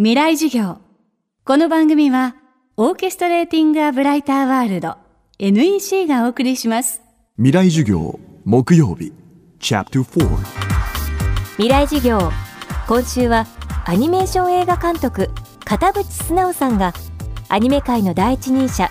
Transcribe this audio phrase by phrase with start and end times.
[0.00, 0.78] 未来授業。
[1.44, 2.36] この番組は
[2.76, 4.94] オーケストレーティング・ア・ブライター・ワールド
[5.40, 7.02] NEC がお送りします。
[7.36, 9.12] 未来授業木曜日
[9.58, 10.36] チャプター
[11.56, 12.30] 未来授業。
[12.86, 13.48] 今週は
[13.86, 15.30] アニメーション映画監督
[15.64, 16.92] 片渕素直さんが
[17.48, 18.88] アニメ界の第一人者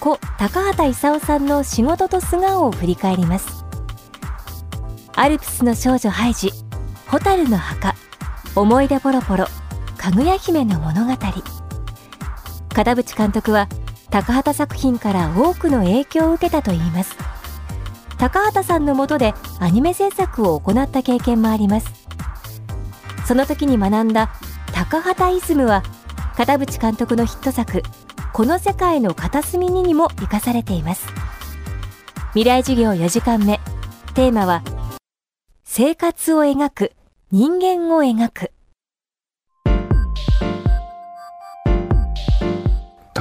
[0.00, 3.64] 故高畑勲さんの仕事と素顔を振り返ります。
[5.14, 6.50] アルプスの少女ハイジ
[7.06, 7.94] 蛍の墓
[8.54, 9.46] 思い出ポロポロ
[10.02, 11.12] かぐや姫の物語。
[11.14, 11.42] 片
[12.74, 13.68] 渕監督は
[14.10, 17.16] 高畑作品から多くの影響を受けたといいます。
[18.18, 21.86] 高畑さんの下でアニメ制作を行った経験もあります。
[23.28, 24.32] その時に学んだ
[24.74, 25.84] 高畑イズムは
[26.36, 27.84] 片渕監督のヒット作
[28.32, 31.06] この世界の片隅ににも生かされています。
[32.30, 33.60] 未来授業4時間目。
[34.14, 34.64] テーマは
[35.62, 36.92] 生活を描く
[37.30, 38.50] 人間を描く。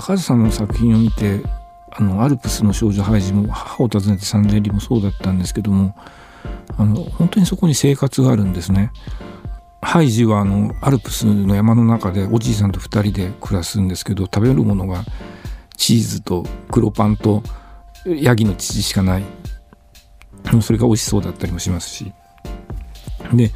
[0.01, 1.43] 高橋さんの作品を見て
[1.91, 5.95] あのアルプスの少女ハイジも母を訪ねて三千里もそうだったんですけども
[6.75, 8.91] あの本当にそこに生活があるんですね。
[9.83, 15.03] ハイジはあのアルプスの山の中でおじいさんと2人で暮らすんですけど食べるものが
[15.77, 17.43] チーズと黒パンと
[18.05, 19.23] ヤギの乳しかない
[20.61, 22.13] それが美味しそうだったりもしますし
[23.33, 23.51] で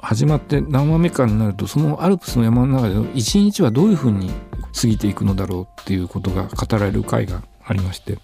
[0.00, 4.30] 始まって何話目かになるとそのアルプスの山の中で一日はどういうふうに
[4.74, 8.18] 過ぎていくのだろうっていうことが語られる回がありまして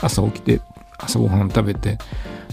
[0.00, 0.60] 朝起きて
[0.98, 1.98] 朝ごはん食べて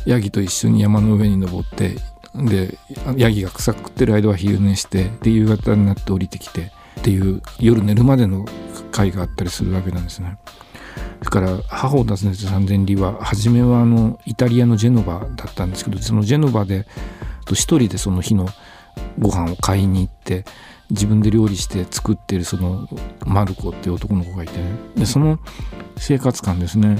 [0.05, 1.95] ヤギと一緒に山の上に登って
[2.35, 2.77] で
[3.15, 8.45] ヤギが草食ってる間は昼寝してで夕方になって降りてきてっていう夜寝るまでの
[8.91, 10.37] 回があったりするわけなんですね。
[11.19, 16.85] それから母を訪ねて三千里は初めはあのイタリアのジェノバだったんですけどそのジェノバで
[17.49, 18.47] 一人でその日の
[19.19, 20.45] ご飯を買いに行って
[20.89, 22.87] 自分で料理して作ってるその
[23.25, 24.65] マルコっていう男の子がいてね。
[24.95, 25.39] でその
[25.97, 26.97] 生活感ですね。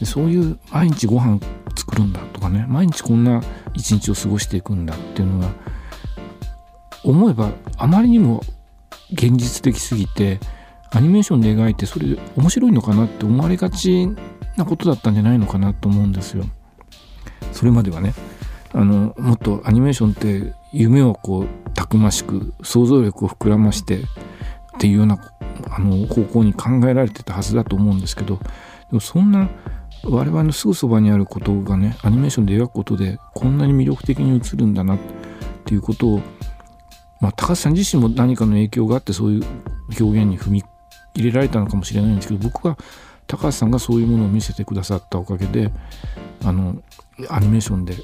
[0.00, 1.40] でそういう毎日ご飯
[1.76, 2.64] 作るんだとかね。
[2.68, 3.42] 毎日こんな
[3.74, 5.48] 一日を過ごしていくんだっていうのが
[7.04, 8.42] 思えばあまりにも
[9.12, 10.40] 現実的すぎて
[10.90, 14.08] アニメーションで描いてそれ面白いのかなって思われがち
[14.56, 16.44] なことだったんじゃないのかなと思うんですよ。
[17.52, 18.14] それまではね
[18.72, 24.00] あのもっとアニメーションって夢をこうたくましく想像力を膨らましてっ
[24.80, 25.18] ていうような
[25.70, 28.42] あの方向に考えられてたはずだと思うんですけどで
[28.92, 29.48] もそんな
[30.04, 34.98] 我々のすぐそばにあることがねアニメーションで描くことでこんなに魅力的に映るんだなっ
[35.64, 36.20] ていうことを、
[37.20, 39.44] まあ、高橋さん自身も何かの影響があってそういう
[40.00, 40.64] 表現に踏み
[41.14, 42.78] 入れられたのかもしれないんですけど僕は
[43.26, 45.72] 高橋さんがそういうものを見せてくださったおかげで
[46.44, 46.76] あの
[47.28, 47.94] アニメーションで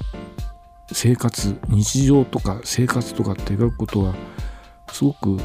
[0.91, 4.15] 生活日常とか生活とかって描くことは
[4.91, 5.37] すごく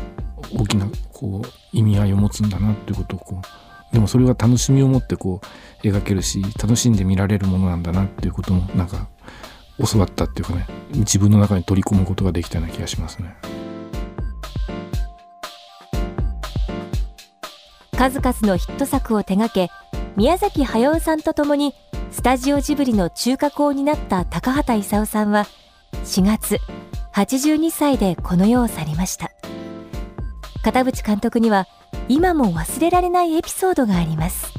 [0.55, 5.41] 大きなこう意味合いを持つんだなっていうことをこうでもそれは楽しみを持ってこ
[5.83, 9.09] う描けるし楽しんで見られるものなんだなっていうこともなんか
[9.93, 13.35] 教わったっていうかね自分の中に取り込むことができたような気がしますね。
[18.01, 19.71] 数々のヒット作を手掛け
[20.17, 21.75] 宮崎駿さんと共に
[22.13, 25.47] スタジオジブリの中核を担った高畑勲さんは
[26.05, 26.59] 4月
[27.15, 29.31] 82歳でこの世を去りました。
[30.63, 31.67] 片渕監督には
[32.09, 34.53] 今も忘れられないエピソードがあります。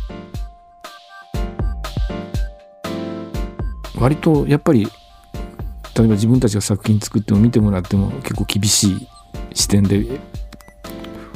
[3.99, 4.85] 割とやっぱり
[5.95, 9.07] 例えば自分たちが作品作っても見てもらっても結構厳しい
[9.53, 10.05] 視点で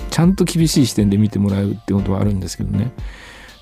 [0.10, 2.92] ちゃんと厳しい視点で見てもらうってことはあるんですけどね。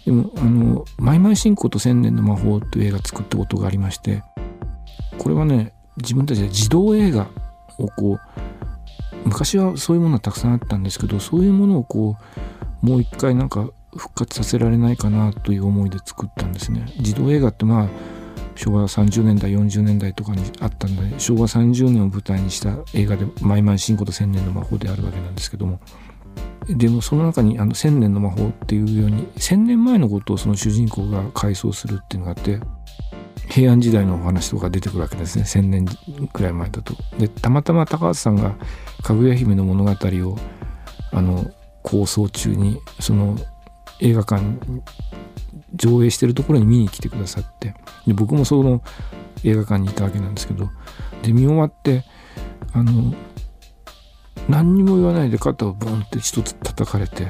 [0.05, 4.23] でもあの「マイマイ信仰と千年の魔法」という映画作ったことがありまして
[5.17, 7.27] これはね自分たちで児童映画
[7.77, 8.19] をこう
[9.25, 12.17] 昔はそういうものはたくさんあったんですけどそういうものをこ
[12.83, 16.85] うもう一回なんか復活させられないかなという思いで作ったんですね。
[16.99, 17.89] 児童映画ってまあ
[18.55, 25.79] 昭和30年代40年代とかにあったんで昭和30年を舞台にした映画で「マイマイ信仰と千年の魔法」であるわけなんですけども
[26.67, 32.59] でもその中にあの千年の魔法っていうように千年前のことをその主人公が回想するっていうのがあって
[33.49, 35.85] 平安時代のお話とか出てくるわけですね千年
[36.31, 36.95] くらい前だと。
[37.17, 38.55] でたまたま高橋さんが
[39.03, 40.37] 「かぐや姫の物語を」
[41.11, 41.45] あの
[41.83, 43.37] 構想中にその
[43.99, 44.41] 映画館
[45.75, 47.75] 上映してるところに見に来てくださって
[48.07, 48.81] で僕もその
[49.43, 50.69] 映画館にいたわけなんですけど
[51.21, 52.03] で見終わって
[52.73, 53.13] あの
[54.49, 57.27] 何にも言わないで肩をボンって一つ叩かれて。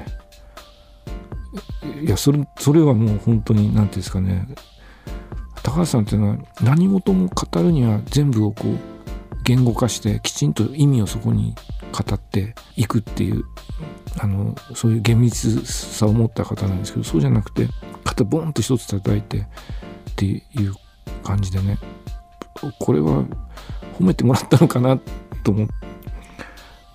[2.01, 4.48] いやそれそれはもう本当に何て言うんですかね。
[5.62, 8.77] 高橋さんっていうのは何事も語るには全部をこう
[9.44, 11.56] 言語化してきちんと意味をそこに
[11.92, 13.44] 語っていくっていう
[14.19, 17.68] あのそういう厳密さを持った方なんですけどそうじゃなくて
[18.04, 19.44] 肩ボンと一つ叩いてっ
[20.16, 20.74] ていう
[21.24, 21.77] 感じでね。
[22.80, 23.24] これは
[24.00, 24.98] 褒めてもらったのかな
[25.44, 25.82] と思って。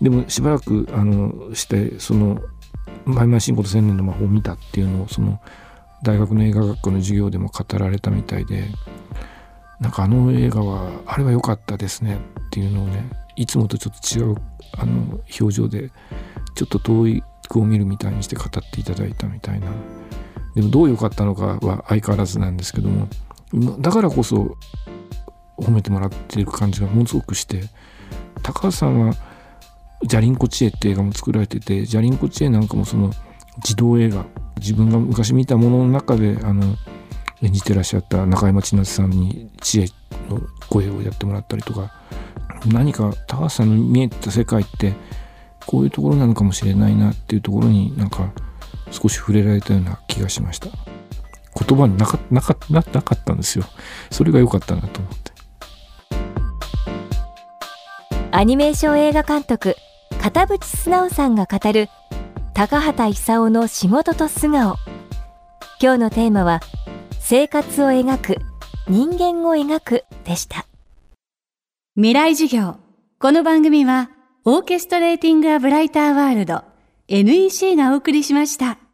[0.00, 2.40] でもしばらくあのしてその
[3.04, 5.40] 「マイマイシンコと千年の魔法」を見たっていうのをその
[6.02, 8.64] 大学の映画学校の授業でも語られたみたいで
[9.80, 14.36] なんかあの映画はあれは良かったですねっていうのをねいつもとちょっと違う
[14.76, 15.90] あの表情で
[16.54, 19.68] ちょっと遠い句を見るみたいにして語っていただいたみたいな。
[20.54, 23.06] でもどう良かったのかは相変わらずなんですけども
[23.78, 24.56] だからこそ
[25.56, 27.62] 褒めてもらっている感じがものすごくして
[28.42, 29.14] 高橋さんは
[30.02, 33.10] 「ジャリンコ知恵」って映画も作られててジャリンコ知恵なんかもその
[33.64, 34.24] 児童映画
[34.60, 36.76] 自分が昔見たものの中であの
[37.42, 39.86] 演じてらっしゃった中山千夏さんに知恵
[40.28, 41.92] の声をやってもらったりとか
[42.66, 44.94] 何か高橋さんの見えた世界って
[45.66, 48.32] こういうところなのかもしれないなっていうところになんか
[48.90, 50.68] 少し触れられたような気がしました。
[51.66, 53.64] 言葉になかなかななかったんですよ。
[54.10, 55.32] それが良かったなと思って。
[58.30, 59.76] アニメーション映画監督
[60.20, 61.88] 片渕素直さんが語る
[62.52, 64.76] 高畑勲の仕事と素顔。
[65.80, 66.60] 今日のテーマは
[67.20, 68.36] 生活を描く
[68.88, 70.66] 人間を描くでした。
[71.94, 72.76] 未来授業。
[73.20, 74.10] この番組は
[74.44, 76.62] オーケストレーティング・ア・ブライター・ワールド
[77.08, 78.87] NEC がお送りしました。